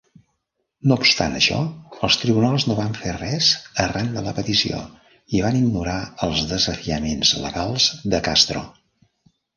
[0.91, 1.57] No obstant això,
[2.07, 3.51] els tribunals no van fer res
[3.85, 4.79] arran de la petició
[5.41, 8.65] i van ignorar els desafiaments legals de Castro.